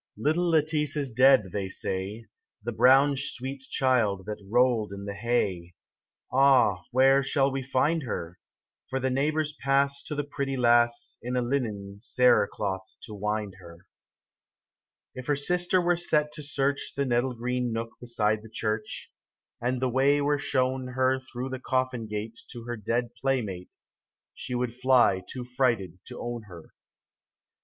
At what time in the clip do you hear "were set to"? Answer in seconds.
15.79-16.41